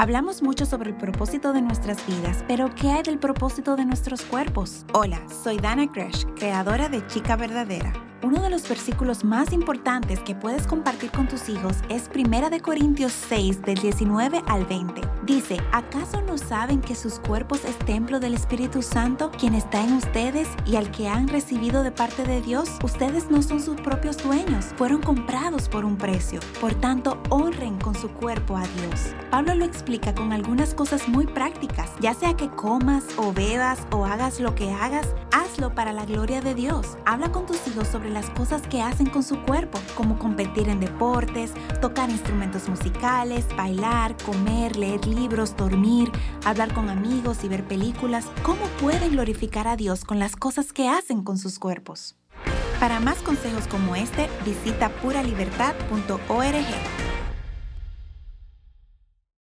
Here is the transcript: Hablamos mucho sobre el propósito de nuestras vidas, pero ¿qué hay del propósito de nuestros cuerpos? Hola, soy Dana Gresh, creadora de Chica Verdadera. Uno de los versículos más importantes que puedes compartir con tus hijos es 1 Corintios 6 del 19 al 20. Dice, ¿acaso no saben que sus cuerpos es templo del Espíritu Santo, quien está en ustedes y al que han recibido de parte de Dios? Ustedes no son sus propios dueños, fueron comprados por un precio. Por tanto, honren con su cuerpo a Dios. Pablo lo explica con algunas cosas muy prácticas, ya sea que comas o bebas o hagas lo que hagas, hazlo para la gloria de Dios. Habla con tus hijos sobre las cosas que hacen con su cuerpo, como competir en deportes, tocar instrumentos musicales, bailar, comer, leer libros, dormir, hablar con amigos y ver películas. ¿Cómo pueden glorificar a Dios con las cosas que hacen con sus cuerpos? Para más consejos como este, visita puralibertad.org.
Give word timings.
Hablamos 0.00 0.40
mucho 0.42 0.64
sobre 0.64 0.88
el 0.88 0.96
propósito 0.96 1.52
de 1.52 1.60
nuestras 1.60 2.06
vidas, 2.06 2.42
pero 2.48 2.74
¿qué 2.74 2.88
hay 2.88 3.02
del 3.02 3.18
propósito 3.18 3.76
de 3.76 3.84
nuestros 3.84 4.22
cuerpos? 4.22 4.86
Hola, 4.94 5.20
soy 5.28 5.58
Dana 5.58 5.84
Gresh, 5.84 6.24
creadora 6.36 6.88
de 6.88 7.06
Chica 7.06 7.36
Verdadera. 7.36 7.92
Uno 8.22 8.42
de 8.42 8.50
los 8.50 8.68
versículos 8.68 9.24
más 9.24 9.50
importantes 9.50 10.20
que 10.20 10.34
puedes 10.34 10.66
compartir 10.66 11.10
con 11.10 11.26
tus 11.26 11.48
hijos 11.48 11.76
es 11.88 12.10
1 12.14 12.50
Corintios 12.62 13.12
6 13.12 13.62
del 13.62 13.76
19 13.76 14.42
al 14.46 14.66
20. 14.66 15.00
Dice, 15.24 15.56
¿acaso 15.72 16.20
no 16.20 16.36
saben 16.36 16.82
que 16.82 16.94
sus 16.94 17.18
cuerpos 17.18 17.64
es 17.64 17.78
templo 17.78 18.20
del 18.20 18.34
Espíritu 18.34 18.82
Santo, 18.82 19.30
quien 19.30 19.54
está 19.54 19.82
en 19.82 19.94
ustedes 19.94 20.48
y 20.66 20.76
al 20.76 20.90
que 20.90 21.08
han 21.08 21.28
recibido 21.28 21.82
de 21.82 21.92
parte 21.92 22.24
de 22.24 22.42
Dios? 22.42 22.68
Ustedes 22.84 23.30
no 23.30 23.40
son 23.42 23.58
sus 23.58 23.80
propios 23.80 24.18
dueños, 24.18 24.66
fueron 24.76 25.00
comprados 25.00 25.70
por 25.70 25.86
un 25.86 25.96
precio. 25.96 26.40
Por 26.60 26.74
tanto, 26.74 27.22
honren 27.30 27.78
con 27.78 27.94
su 27.94 28.10
cuerpo 28.10 28.58
a 28.58 28.66
Dios. 28.66 29.14
Pablo 29.30 29.54
lo 29.54 29.64
explica 29.64 30.14
con 30.14 30.34
algunas 30.34 30.74
cosas 30.74 31.08
muy 31.08 31.26
prácticas, 31.26 31.90
ya 32.00 32.12
sea 32.12 32.34
que 32.34 32.50
comas 32.50 33.04
o 33.16 33.32
bebas 33.32 33.78
o 33.92 34.04
hagas 34.04 34.40
lo 34.40 34.54
que 34.54 34.70
hagas, 34.70 35.06
hazlo 35.50 35.74
para 35.74 35.92
la 35.92 36.04
gloria 36.04 36.40
de 36.40 36.54
Dios. 36.54 36.96
Habla 37.04 37.32
con 37.32 37.46
tus 37.46 37.66
hijos 37.66 37.88
sobre 37.88 38.10
las 38.10 38.30
cosas 38.30 38.62
que 38.62 38.82
hacen 38.82 39.06
con 39.06 39.22
su 39.22 39.42
cuerpo, 39.42 39.78
como 39.96 40.18
competir 40.18 40.68
en 40.68 40.80
deportes, 40.80 41.52
tocar 41.80 42.10
instrumentos 42.10 42.68
musicales, 42.68 43.44
bailar, 43.56 44.16
comer, 44.24 44.76
leer 44.76 45.06
libros, 45.06 45.56
dormir, 45.56 46.10
hablar 46.44 46.72
con 46.72 46.88
amigos 46.88 47.42
y 47.42 47.48
ver 47.48 47.64
películas. 47.64 48.26
¿Cómo 48.42 48.64
pueden 48.80 49.12
glorificar 49.12 49.66
a 49.66 49.76
Dios 49.76 50.04
con 50.04 50.18
las 50.18 50.36
cosas 50.36 50.72
que 50.72 50.88
hacen 50.88 51.24
con 51.24 51.38
sus 51.38 51.58
cuerpos? 51.58 52.16
Para 52.78 53.00
más 53.00 53.18
consejos 53.18 53.66
como 53.66 53.96
este, 53.96 54.28
visita 54.44 54.88
puralibertad.org. 55.02 57.09